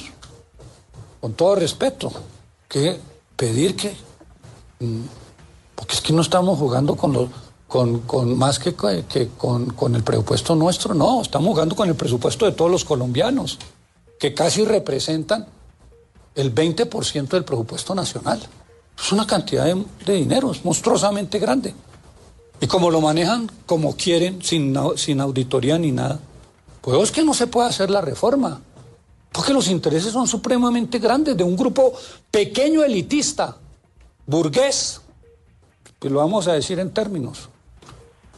con 1.22 1.34
todo 1.34 1.56
respeto, 1.56 2.12
que 2.68 3.00
pedir 3.36 3.76
que, 3.76 3.96
mm, 4.80 5.02
porque 5.76 5.94
es 5.96 6.02
que 6.02 6.14
no 6.14 6.22
estamos 6.22 6.60
jugando 6.60 6.96
con 6.96 7.14
los, 7.14 7.30
con, 7.68 8.00
con 8.02 8.38
más 8.38 8.60
que, 8.60 8.76
que 8.76 9.30
con, 9.38 9.68
con, 9.72 9.96
el 9.96 10.04
presupuesto 10.04 10.56
nuestro, 10.56 10.94
no, 10.94 11.22
estamos 11.22 11.50
jugando 11.50 11.76
con 11.76 11.90
el 11.90 11.96
presupuesto 11.96 12.46
de 12.46 12.52
todos 12.52 12.70
los 12.70 12.86
colombianos, 12.86 13.58
que 14.20 14.34
casi 14.34 14.64
representan 14.66 15.48
el 16.36 16.54
20% 16.54 17.28
del 17.30 17.44
presupuesto 17.44 17.96
nacional. 17.96 18.42
Es 18.98 19.12
una 19.12 19.26
cantidad 19.26 19.66
de, 19.66 19.86
de 20.06 20.14
dinero, 20.14 20.52
es 20.52 20.64
monstruosamente 20.64 21.40
grande. 21.40 21.74
Y 22.64 22.68
como 22.68 22.90
lo 22.90 23.02
manejan 23.02 23.52
como 23.66 23.98
quieren, 23.98 24.42
sin, 24.42 24.74
sin 24.96 25.20
auditoría 25.20 25.78
ni 25.78 25.92
nada, 25.92 26.18
pues 26.80 26.98
es 27.04 27.12
que 27.12 27.22
no 27.22 27.34
se 27.34 27.48
puede 27.48 27.68
hacer 27.68 27.90
la 27.90 28.00
reforma. 28.00 28.62
Porque 29.34 29.52
los 29.52 29.68
intereses 29.68 30.14
son 30.14 30.30
supremamente 30.30 30.98
grandes 30.98 31.36
de 31.36 31.44
un 31.44 31.58
grupo 31.58 31.92
pequeño 32.32 32.82
elitista, 32.82 33.58
burgués, 34.26 35.02
que 36.00 36.10
lo 36.10 36.20
vamos 36.20 36.48
a 36.48 36.54
decir 36.54 36.80
en 36.80 36.94
términos 36.94 37.50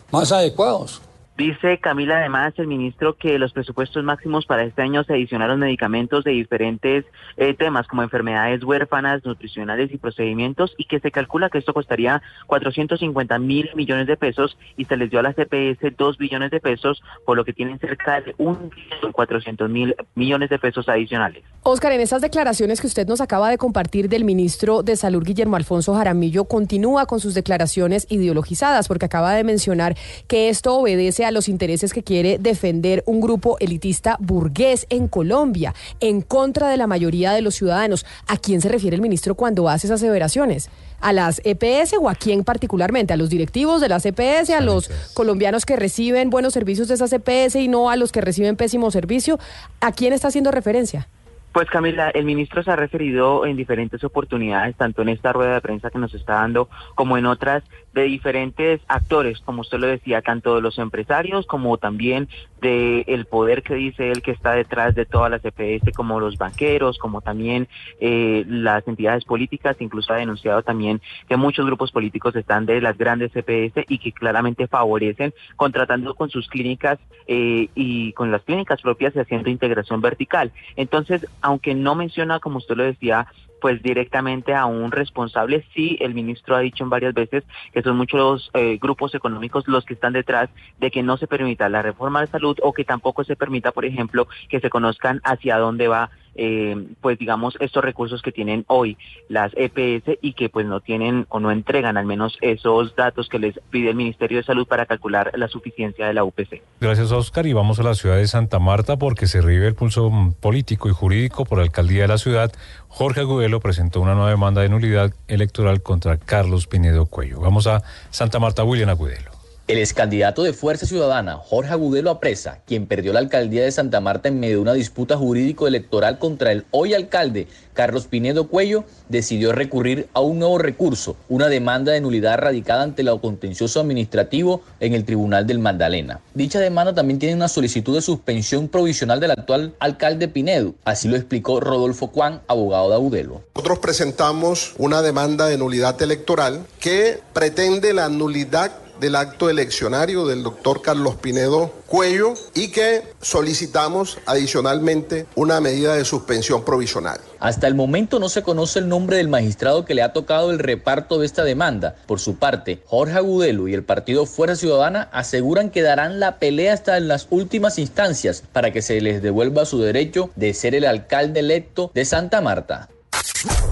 más 0.09 0.31
adecuados. 0.31 1.01
Dice 1.37 1.79
Camila 1.79 2.19
además 2.19 2.53
el 2.55 2.67
ministro 2.67 3.17
que 3.17 3.37
los 3.37 3.51
presupuestos 3.51 4.05
máximos 4.05 4.45
para 4.45 4.63
este 4.63 4.81
año 4.81 5.03
se 5.03 5.13
adicionaron 5.13 5.59
medicamentos 5.59 6.23
de 6.23 6.31
diferentes 6.31 7.03
eh, 7.35 7.53
temas 7.53 7.87
como 7.87 8.03
enfermedades 8.03 8.63
huérfanas, 8.63 9.25
nutricionales 9.25 9.91
y 9.91 9.97
procedimientos 9.97 10.73
y 10.77 10.85
que 10.85 11.01
se 11.01 11.11
calcula 11.11 11.49
que 11.49 11.57
esto 11.57 11.73
costaría 11.73 12.21
450 12.47 13.37
mil 13.39 13.69
millones 13.75 14.07
de 14.07 14.15
pesos 14.15 14.57
y 14.77 14.85
se 14.85 14.95
les 14.95 15.09
dio 15.09 15.19
a 15.19 15.23
la 15.23 15.33
CPS 15.33 15.93
2 15.97 16.17
billones 16.17 16.51
de 16.51 16.61
pesos, 16.61 17.03
por 17.25 17.35
lo 17.35 17.43
que 17.43 17.51
tienen 17.51 17.79
cerca 17.79 18.21
de 18.21 18.33
un 18.37 18.71
400 19.11 19.69
mil 19.69 19.93
millones 20.15 20.49
de 20.49 20.57
pesos 20.57 20.87
adicionales. 20.87 21.43
Oscar, 21.63 21.91
en 21.91 21.99
esas 21.99 22.21
declaraciones 22.21 22.79
que 22.79 22.87
usted 22.87 23.07
nos 23.07 23.19
acaba 23.19 23.49
de 23.49 23.57
compartir 23.57 24.07
del 24.07 24.23
ministro 24.23 24.83
de 24.83 24.95
Salud 24.95 25.23
Guillermo 25.23 25.57
Alfonso 25.57 25.95
Jaramillo, 25.95 26.45
continúa 26.45 27.07
con 27.07 27.19
sus 27.19 27.33
declaraciones 27.33 28.07
ideologizadas 28.09 28.87
porque 28.87 29.05
acaba 29.05 29.33
de 29.33 29.43
mencionar 29.43 29.97
que 30.27 30.47
esto 30.47 30.75
obedece 30.75 31.24
frente 31.25 31.27
a 31.27 31.31
los 31.31 31.49
intereses 31.49 31.93
que 31.93 32.03
quiere 32.03 32.37
defender 32.37 33.03
un 33.07 33.19
grupo 33.19 33.57
elitista 33.59 34.17
burgués 34.19 34.85
en 34.89 35.07
Colombia, 35.07 35.73
en 35.99 36.21
contra 36.21 36.69
de 36.69 36.77
la 36.77 36.87
mayoría 36.87 37.31
de 37.31 37.41
los 37.41 37.55
ciudadanos. 37.55 38.05
¿A 38.27 38.37
quién 38.37 38.61
se 38.61 38.69
refiere 38.69 38.95
el 38.95 39.01
ministro 39.01 39.33
cuando 39.33 39.67
hace 39.67 39.87
esas 39.87 40.01
aseveraciones? 40.01 40.69
¿A 41.01 41.13
las 41.13 41.41
EPS 41.43 41.95
o 41.99 42.09
a 42.09 42.15
quién 42.15 42.43
particularmente? 42.43 43.13
¿A 43.13 43.17
los 43.17 43.29
directivos 43.29 43.81
de 43.81 43.89
las 43.89 44.05
EPS? 44.05 44.51
¿A 44.51 44.61
los 44.61 44.89
colombianos 45.13 45.65
que 45.65 45.75
reciben 45.75 46.29
buenos 46.29 46.53
servicios 46.53 46.87
de 46.87 46.93
esas 46.93 47.11
EPS 47.11 47.55
y 47.55 47.67
no 47.67 47.89
a 47.89 47.95
los 47.95 48.11
que 48.11 48.21
reciben 48.21 48.55
pésimo 48.55 48.91
servicio? 48.91 49.39
¿A 49.81 49.91
quién 49.91 50.13
está 50.13 50.27
haciendo 50.27 50.51
referencia? 50.51 51.07
Pues 51.55 51.69
Camila, 51.69 52.09
el 52.09 52.25
ministro 52.25 52.63
se 52.63 52.71
ha 52.71 52.75
referido 52.75 53.45
en 53.45 53.55
diferentes 53.55 54.03
oportunidades, 54.03 54.75
tanto 54.75 55.03
en 55.03 55.07
esta 55.07 55.31
rueda 55.31 55.53
de 55.53 55.61
prensa 55.61 55.89
que 55.89 55.99
nos 55.99 56.13
está 56.13 56.33
dando 56.33 56.67
como 56.95 57.17
en 57.17 57.25
otras, 57.25 57.63
de 57.95 58.03
diferentes 58.03 58.81
actores, 58.89 59.39
como 59.39 59.61
usted 59.61 59.79
lo 59.79 59.87
decía, 59.87 60.21
tanto 60.21 60.55
de 60.55 60.61
los 60.61 60.77
empresarios 60.79 61.45
como 61.47 61.77
también 61.77 62.27
de 62.59 63.05
el 63.07 63.25
poder 63.25 63.63
que 63.63 63.73
dice 63.73 64.11
él 64.11 64.21
que 64.21 64.31
está 64.31 64.51
detrás 64.51 64.95
de 64.95 65.05
todas 65.05 65.31
las 65.31 65.41
EPS, 65.45 65.95
como 65.95 66.19
los 66.19 66.37
banqueros, 66.37 66.97
como 66.97 67.21
también 67.21 67.69
eh, 68.01 68.43
las 68.49 68.85
entidades 68.85 69.23
políticas, 69.23 69.77
incluso 69.79 70.11
ha 70.11 70.17
denunciado 70.17 70.61
también 70.61 71.01
que 71.29 71.37
muchos 71.37 71.65
grupos 71.65 71.93
políticos 71.93 72.35
están 72.35 72.65
de 72.65 72.81
las 72.81 72.97
grandes 72.97 73.31
EPS 73.33 73.85
y 73.87 73.97
que 73.97 74.11
claramente 74.11 74.67
favorecen 74.67 75.33
contratando 75.55 76.15
con 76.15 76.29
sus 76.29 76.49
clínicas 76.49 76.99
eh, 77.27 77.69
y 77.75 78.11
con 78.11 78.29
las 78.29 78.43
clínicas 78.43 78.81
propias 78.81 79.15
y 79.15 79.19
haciendo 79.19 79.49
integración 79.49 80.01
vertical. 80.01 80.51
Entonces, 80.75 81.25
aunque 81.41 81.73
no 81.73 81.95
menciona, 81.95 82.39
como 82.39 82.57
usted 82.57 82.75
lo 82.75 82.83
decía, 82.83 83.27
pues 83.65 83.81
directamente 83.81 84.53
a 84.53 84.67
un 84.67 84.91
responsable. 84.91 85.65
Sí, 85.73 85.97
el 85.99 86.13
ministro 86.13 86.55
ha 86.55 86.59
dicho 86.59 86.83
en 86.83 86.91
varias 86.91 87.15
veces 87.15 87.43
que 87.73 87.81
son 87.81 87.97
muchos 87.97 88.51
eh, 88.53 88.77
grupos 88.79 89.15
económicos 89.15 89.67
los 89.67 89.85
que 89.85 89.95
están 89.95 90.13
detrás 90.13 90.51
de 90.79 90.91
que 90.91 91.01
no 91.01 91.17
se 91.17 91.25
permita 91.25 91.67
la 91.67 91.81
reforma 91.81 92.21
de 92.21 92.27
salud 92.27 92.55
o 92.61 92.73
que 92.73 92.85
tampoco 92.85 93.23
se 93.23 93.35
permita, 93.35 93.71
por 93.71 93.85
ejemplo, 93.85 94.27
que 94.49 94.59
se 94.59 94.69
conozcan 94.69 95.19
hacia 95.23 95.57
dónde 95.57 95.87
va 95.87 96.11
eh, 96.35 96.75
pues 97.01 97.17
digamos 97.17 97.55
estos 97.59 97.83
recursos 97.83 98.21
que 98.21 98.31
tienen 98.31 98.65
hoy 98.67 98.97
las 99.29 99.51
EPS 99.55 100.17
y 100.21 100.33
que 100.33 100.49
pues 100.49 100.65
no 100.65 100.81
tienen 100.81 101.25
o 101.29 101.39
no 101.39 101.51
entregan 101.51 101.97
al 101.97 102.05
menos 102.05 102.37
esos 102.41 102.95
datos 102.95 103.29
que 103.29 103.39
les 103.39 103.59
pide 103.69 103.89
el 103.89 103.95
Ministerio 103.95 104.37
de 104.37 104.43
Salud 104.43 104.67
para 104.67 104.85
calcular 104.85 105.31
la 105.35 105.47
suficiencia 105.47 106.07
de 106.07 106.13
la 106.13 106.23
UPC. 106.23 106.61
Gracias 106.81 107.11
Oscar 107.11 107.45
y 107.47 107.53
vamos 107.53 107.79
a 107.79 107.83
la 107.83 107.95
ciudad 107.95 108.17
de 108.17 108.27
Santa 108.27 108.59
Marta 108.59 108.97
porque 108.97 109.27
se 109.27 109.41
revive 109.41 109.67
el 109.67 109.75
pulso 109.75 110.11
político 110.39 110.89
y 110.89 110.91
jurídico 110.91 111.45
por 111.45 111.59
la 111.59 111.63
alcaldía 111.63 112.03
de 112.03 112.07
la 112.07 112.17
ciudad. 112.17 112.51
Jorge 112.87 113.21
Agudelo 113.21 113.59
presentó 113.59 114.01
una 114.01 114.13
nueva 114.13 114.29
demanda 114.29 114.61
de 114.61 114.69
nulidad 114.69 115.13
electoral 115.27 115.81
contra 115.81 116.17
Carlos 116.17 116.67
Pinedo 116.67 117.05
Cuello. 117.05 117.39
Vamos 117.39 117.67
a 117.67 117.83
Santa 118.09 118.39
Marta, 118.39 118.63
William 118.63 118.89
Agudelo. 118.89 119.34
El 119.67 119.79
excandidato 119.79 120.43
de 120.43 120.53
Fuerza 120.53 120.85
Ciudadana, 120.85 121.37
Jorge 121.37 121.71
Agudelo 121.71 122.11
Apresa, 122.11 122.59
quien 122.67 122.85
perdió 122.85 123.13
la 123.13 123.19
alcaldía 123.19 123.63
de 123.63 123.71
Santa 123.71 123.99
Marta 123.99 124.29
en 124.29 124.39
medio 124.39 124.57
de 124.57 124.61
una 124.61 124.73
disputa 124.73 125.17
jurídico-electoral 125.17 126.19
contra 126.19 126.51
el 126.51 126.65
hoy 126.69 126.93
alcalde, 126.93 127.47
Carlos 127.73 128.05
Pinedo 128.05 128.47
Cuello, 128.47 128.83
decidió 129.09 129.53
recurrir 129.53 130.07
a 130.13 130.19
un 130.19 130.37
nuevo 130.37 130.59
recurso, 130.59 131.17
una 131.29 131.47
demanda 131.47 131.93
de 131.93 131.99
nulidad 131.99 132.37
radicada 132.37 132.83
ante 132.83 133.01
el 133.01 133.19
contencioso 133.19 133.79
administrativo 133.79 134.61
en 134.79 134.93
el 134.93 135.03
Tribunal 135.03 135.47
del 135.47 135.57
Magdalena. 135.57 136.21
Dicha 136.35 136.59
demanda 136.59 136.93
también 136.93 137.17
tiene 137.17 137.33
una 137.33 137.47
solicitud 137.47 137.95
de 137.95 138.01
suspensión 138.03 138.67
provisional 138.67 139.19
del 139.19 139.31
actual 139.31 139.73
alcalde 139.79 140.27
Pinedo, 140.27 140.75
así 140.83 141.07
lo 141.07 141.15
explicó 141.15 141.59
Rodolfo 141.59 142.05
Juan, 142.09 142.39
abogado 142.47 142.89
de 142.89 142.95
Agudelo. 142.97 143.41
Nosotros 143.55 143.79
presentamos 143.79 144.75
una 144.77 145.01
demanda 145.01 145.47
de 145.47 145.57
nulidad 145.57 145.99
electoral 146.03 146.67
que 146.79 147.19
pretende 147.33 147.95
la 147.95 148.09
nulidad 148.09 148.84
del 148.99 149.15
acto 149.15 149.49
eleccionario 149.49 150.25
del 150.25 150.43
doctor 150.43 150.81
Carlos 150.81 151.15
Pinedo 151.15 151.71
Cuello 151.87 152.33
y 152.53 152.69
que 152.69 153.03
solicitamos 153.21 154.17
adicionalmente 154.25 155.25
una 155.35 155.61
medida 155.61 155.95
de 155.95 156.05
suspensión 156.05 156.63
provisional. 156.63 157.19
Hasta 157.39 157.67
el 157.67 157.75
momento 157.75 158.19
no 158.19 158.29
se 158.29 158.43
conoce 158.43 158.79
el 158.79 158.89
nombre 158.89 159.17
del 159.17 159.27
magistrado 159.27 159.85
que 159.85 159.93
le 159.93 160.01
ha 160.01 160.13
tocado 160.13 160.51
el 160.51 160.59
reparto 160.59 161.19
de 161.19 161.25
esta 161.25 161.43
demanda. 161.43 161.95
Por 162.07 162.19
su 162.19 162.37
parte, 162.37 162.81
Jorge 162.85 163.17
Agudelo 163.17 163.67
y 163.67 163.73
el 163.73 163.83
partido 163.83 164.25
Fuerza 164.25 164.55
Ciudadana 164.55 165.09
aseguran 165.11 165.69
que 165.69 165.81
darán 165.81 166.19
la 166.19 166.39
pelea 166.39 166.73
hasta 166.73 166.97
en 166.97 167.07
las 167.07 167.27
últimas 167.29 167.77
instancias 167.77 168.43
para 168.51 168.71
que 168.71 168.81
se 168.81 168.99
les 169.01 169.21
devuelva 169.21 169.65
su 169.65 169.79
derecho 169.79 170.29
de 170.35 170.53
ser 170.53 170.75
el 170.75 170.85
alcalde 170.85 171.41
electo 171.41 171.91
de 171.93 172.05
Santa 172.05 172.41
Marta. 172.41 172.89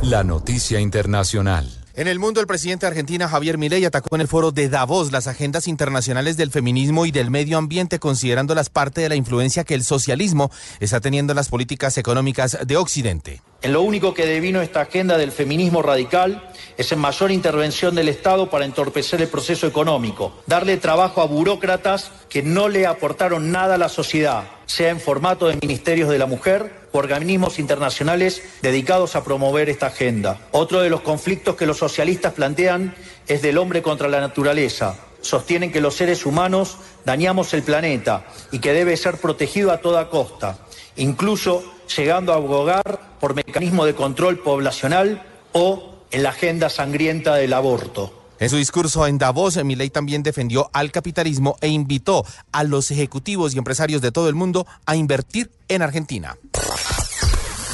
La 0.04 0.24
noticia 0.24 0.80
internacional. 0.80 1.83
En 1.96 2.08
el 2.08 2.18
mundo, 2.18 2.42
el 2.42 2.48
presidente 2.48 2.88
argentino 2.88 3.28
Javier 3.28 3.60
Milei 3.60 3.86
atacó 3.86 4.16
en 4.16 4.22
el 4.22 4.28
foro 4.28 4.52
de 4.52 4.68
Davos 4.68 5.12
las 5.12 5.28
agendas 5.28 5.68
internacionales 5.68 6.38
del 6.38 6.50
feminismo 6.50 7.06
y 7.06 7.12
del 7.12 7.30
medio 7.30 7.60
ambiente, 7.60 8.00
considerándolas 8.00 8.72
parte 8.72 9.02
de 9.02 9.10
la 9.10 9.16
influencia 9.16 9.64
que 9.64 9.76
el 9.76 9.84
socialismo 9.84 10.50
está 10.80 11.02
teniendo 11.02 11.34
en 11.34 11.38
las 11.38 11.50
políticas 11.50 12.00
económicas 12.00 12.58
de 12.66 12.78
Occidente. 12.78 13.42
En 13.64 13.72
lo 13.72 13.82
único 13.82 14.14
que 14.14 14.26
devino 14.26 14.62
esta 14.62 14.82
agenda 14.82 15.18
del 15.18 15.32
feminismo 15.32 15.82
radical 15.82 16.52
es 16.78 16.92
en 16.92 17.00
mayor 17.00 17.32
intervención 17.32 17.96
del 17.96 18.10
Estado 18.10 18.50
para 18.50 18.66
entorpecer 18.66 19.22
el 19.22 19.30
proceso 19.30 19.68
económico, 19.68 20.34
darle 20.48 20.76
trabajo 20.76 21.22
a 21.22 21.28
burócratas 21.28 22.12
que 22.28 22.44
no 22.44 22.68
le 22.68 22.86
aportaron 22.86 23.54
nada 23.54 23.76
a 23.76 23.78
la 23.78 23.88
sociedad, 23.88 24.44
sea 24.66 24.90
en 24.90 25.00
formato 25.00 25.48
de 25.48 25.56
ministerios 25.62 26.10
de 26.10 26.18
la 26.18 26.26
mujer 26.26 26.74
o 26.92 26.98
organismos 26.98 27.58
internacionales 27.58 28.44
dedicados 28.62 29.16
a 29.16 29.24
promover 29.24 29.70
esta 29.70 29.88
agenda. 29.88 30.42
Otro 30.52 30.82
de 30.82 30.90
los 30.90 31.00
conflictos 31.00 31.56
que 31.56 31.66
los 31.66 31.78
socialistas 31.78 32.34
plantean 32.34 32.94
es 33.28 33.42
del 33.42 33.58
hombre 33.58 33.82
contra 33.82 34.10
la 34.10 34.20
naturaleza. 34.20 34.98
Sostienen 35.22 35.72
que 35.72 35.80
los 35.80 35.96
seres 35.96 36.26
humanos 36.26 36.80
dañamos 37.06 37.54
el 37.54 37.64
planeta 37.64 38.26
y 38.52 38.60
que 38.60 38.74
debe 38.74 38.98
ser 38.98 39.16
protegido 39.20 39.72
a 39.72 39.78
toda 39.78 40.10
costa, 40.10 40.58
incluso 40.96 41.64
llegando 41.96 42.34
a 42.34 42.38
abogar 42.38 43.18
por 43.20 43.36
mecanismo 43.36 43.86
de 43.86 43.96
control 43.96 44.40
poblacional 44.40 45.24
o 45.54 45.94
en 46.12 46.24
la 46.24 46.30
agenda 46.30 46.70
sangrienta 46.70 47.36
del 47.36 47.54
aborto. 47.54 48.24
En 48.40 48.50
su 48.50 48.58
discurso 48.58 49.08
en 49.08 49.18
Davos, 49.18 49.64
Milei 49.64 49.90
también 49.90 50.24
defendió 50.24 50.70
al 50.74 50.92
capitalismo 50.92 51.56
e 51.62 51.70
invitó 51.70 52.26
a 52.52 52.64
los 52.64 52.92
ejecutivos 52.92 53.56
y 53.56 53.58
empresarios 53.58 54.02
de 54.02 54.12
todo 54.12 54.28
el 54.28 54.36
mundo 54.36 54.68
a 54.86 54.96
invertir 54.96 55.52
en 55.70 55.82
Argentina. 55.82 56.36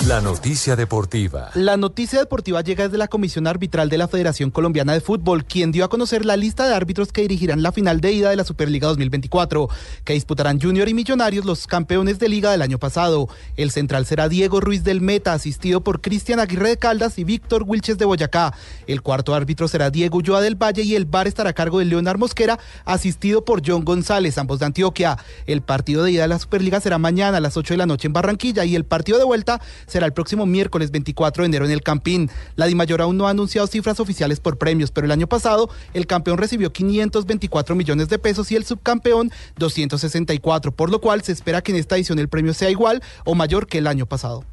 La 0.08 0.22
noticia 0.22 0.78
deportiva. 0.78 1.52
La 1.56 1.76
noticia 1.76 2.20
deportiva 2.20 2.62
llega 2.62 2.86
desde 2.86 2.98
la 2.98 3.10
Comisión 3.10 3.48
Arbitral 3.48 3.90
de 3.90 3.98
la 3.98 4.08
Federación 4.08 4.50
Colombiana 4.50 4.94
de 4.94 5.02
Fútbol, 5.02 5.44
quien 5.44 5.74
dio 5.74 5.84
a 5.84 5.90
conocer 5.90 6.26
la 6.26 6.38
lista 6.38 6.68
de 6.68 6.74
árbitros 6.74 7.12
que 7.12 7.22
dirigirán 7.22 7.62
la 7.62 7.74
final 7.74 8.00
de 8.00 8.14
ida 8.14 8.30
de 8.30 8.38
la 8.38 8.46
Superliga 8.46 8.88
2024, 8.88 9.68
que 10.06 10.14
disputarán 10.14 10.60
Junior 10.60 10.88
y 10.88 10.94
Millonarios, 10.94 11.44
los 11.44 11.68
campeones 11.68 12.18
de 12.18 12.30
liga 12.30 12.50
del 12.50 12.62
año 12.62 12.80
pasado. 12.80 13.28
El 13.58 13.72
central 13.72 14.06
será 14.06 14.30
Diego 14.30 14.62
Ruiz 14.62 14.86
del 14.86 15.02
Meta, 15.02 15.34
asistido 15.34 15.82
por 15.82 16.00
Cristian 16.00 16.40
Aguirre 16.40 16.70
de 16.70 16.78
Caldas 16.78 17.20
y 17.20 17.26
Víctor 17.26 17.64
Wilches 17.68 17.98
de 17.98 18.06
Boyacá. 18.06 18.54
El 18.88 19.02
cuarto 19.02 19.36
árbitro 19.36 19.68
será 19.68 19.90
Diego 19.90 20.20
Ulloa 20.20 20.42
del 20.42 20.56
Valle 20.56 20.82
y 20.84 20.96
el 20.96 21.06
bar 21.06 21.28
estará 21.28 21.50
a 21.50 21.54
cargo 21.54 21.80
de 21.80 21.86
Leonard 21.86 22.18
Mosquera, 22.18 22.58
asistido 22.86 23.44
por 23.44 23.62
John 23.66 23.84
González, 23.84 24.38
ambos 24.38 24.60
de 24.60 24.66
Antioquia. 24.66 25.18
El 25.46 25.62
partido 25.62 26.04
de 26.04 26.14
ida 26.14 26.22
de 26.22 26.30
la 26.30 26.40
Superliga 26.40 26.80
será 26.80 26.98
mañana 26.98 27.38
a 27.38 27.42
las 27.42 27.58
8 27.58 27.74
de 27.74 27.78
la 27.80 27.86
noche 27.86 28.08
en 28.08 28.14
Barranquilla 28.14 28.64
y 28.64 28.76
el 28.76 28.86
partido 28.86 29.18
de 29.18 29.26
vuelta 29.26 29.60
será 29.90 30.06
el 30.06 30.14
próximo 30.14 30.46
miércoles 30.46 30.92
24 30.92 31.44
de 31.44 31.48
enero 31.48 31.66
en 31.66 31.72
el 31.72 31.82
Campín. 31.82 32.30
La 32.56 32.66
Dimayor 32.66 33.02
aún 33.02 33.18
no 33.18 33.28
ha 33.28 33.32
anunciado 33.32 33.68
cifras 33.68 34.00
oficiales 34.00 34.40
por 34.40 34.58
premios, 34.58 34.92
pero 34.92 35.06
el 35.06 35.12
año 35.12 35.28
pasado 35.28 35.70
el 35.94 36.08
campeón 36.08 36.38
recibió 36.38 36.72
524 36.72 37.76
millones 37.76 38.10
de 38.10 38.20
pesos 38.20 38.52
y 38.52 38.56
el 38.56 38.66
subcampeón 38.66 39.32
264, 39.58 40.72
por 40.72 40.90
lo 40.90 41.02
cual 41.02 41.22
se 41.24 41.32
espera 41.32 41.62
que 41.62 41.72
en 41.72 41.78
esta 41.78 41.96
edición 41.96 42.20
el 42.20 42.30
premio 42.30 42.54
sea 42.54 42.70
igual 42.70 43.02
o 43.26 43.36
mayor 43.36 43.68
que 43.68 43.80
el 43.80 43.88
año 43.88 44.06
pasado. 44.06 44.44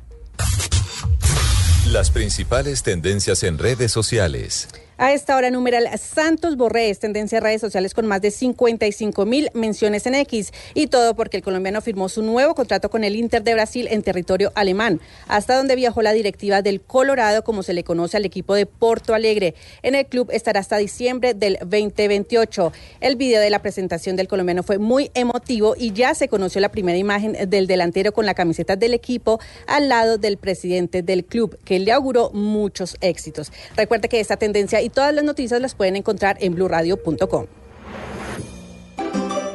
Las 1.86 2.10
principales 2.10 2.82
tendencias 2.82 3.42
en 3.42 3.58
redes 3.58 3.92
sociales. 3.92 4.68
A 4.98 5.12
esta 5.12 5.36
hora, 5.36 5.50
numeral 5.50 5.86
Santos 5.98 6.56
Borré 6.56 6.94
tendencia 6.94 7.36
a 7.36 7.40
redes 7.42 7.60
sociales 7.60 7.92
con 7.92 8.06
más 8.06 8.22
de 8.22 8.30
55 8.30 9.26
mil 9.26 9.50
menciones 9.52 10.06
en 10.06 10.14
X. 10.14 10.54
Y 10.72 10.86
todo 10.86 11.14
porque 11.14 11.36
el 11.36 11.42
colombiano 11.42 11.82
firmó 11.82 12.08
su 12.08 12.22
nuevo 12.22 12.54
contrato 12.54 12.88
con 12.88 13.04
el 13.04 13.14
Inter 13.14 13.42
de 13.42 13.52
Brasil 13.52 13.88
en 13.90 14.02
territorio 14.02 14.52
alemán, 14.54 15.02
hasta 15.28 15.54
donde 15.54 15.76
viajó 15.76 16.00
la 16.00 16.12
directiva 16.12 16.62
del 16.62 16.80
Colorado, 16.80 17.44
como 17.44 17.62
se 17.62 17.74
le 17.74 17.84
conoce 17.84 18.16
al 18.16 18.24
equipo 18.24 18.54
de 18.54 18.64
Porto 18.64 19.12
Alegre. 19.12 19.54
En 19.82 19.94
el 19.94 20.06
club 20.06 20.30
estará 20.32 20.60
hasta 20.60 20.78
diciembre 20.78 21.34
del 21.34 21.58
2028. 21.60 22.72
El 23.02 23.16
video 23.16 23.42
de 23.42 23.50
la 23.50 23.60
presentación 23.60 24.16
del 24.16 24.28
colombiano 24.28 24.62
fue 24.62 24.78
muy 24.78 25.10
emotivo 25.12 25.74
y 25.76 25.92
ya 25.92 26.14
se 26.14 26.28
conoció 26.28 26.62
la 26.62 26.70
primera 26.70 26.96
imagen 26.96 27.36
del 27.50 27.66
delantero 27.66 28.12
con 28.12 28.24
la 28.24 28.32
camiseta 28.32 28.76
del 28.76 28.94
equipo 28.94 29.40
al 29.66 29.90
lado 29.90 30.16
del 30.16 30.38
presidente 30.38 31.02
del 31.02 31.26
club, 31.26 31.58
que 31.66 31.80
le 31.80 31.92
auguró 31.92 32.30
muchos 32.30 32.96
éxitos. 33.02 33.52
Recuerde 33.76 34.08
que 34.08 34.20
esta 34.20 34.38
tendencia 34.38 34.85
y 34.86 34.88
todas 34.88 35.12
las 35.12 35.24
noticias 35.24 35.60
las 35.60 35.74
pueden 35.74 35.96
encontrar 35.96 36.36
en 36.40 36.54
blurradio.com. 36.54 37.46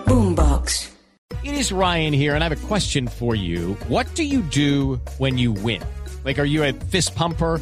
Boombox. 0.06 0.92
It 1.44 1.54
is 1.54 1.72
Ryan 1.72 2.14
here 2.14 2.36
and 2.36 2.44
I 2.44 2.50
have 2.50 2.64
a 2.64 2.68
question 2.68 3.08
for 3.08 3.34
you. 3.34 3.78
What 3.88 4.14
do 4.16 4.24
you 4.24 4.42
do 4.42 5.00
when 5.18 5.38
you 5.38 5.54
win? 5.54 5.82
Like, 6.26 6.38
are 6.38 6.46
you 6.46 6.64
a 6.64 6.74
fist 6.74 7.16
pumper? 7.16 7.62